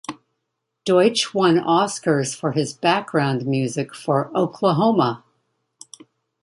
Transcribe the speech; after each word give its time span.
Deutsch 0.83 1.31
won 1.31 1.57
Oscars 1.59 2.35
for 2.35 2.53
his 2.53 2.73
background 2.73 3.45
music 3.45 3.93
for 3.93 4.35
Oklahoma! 4.35 5.23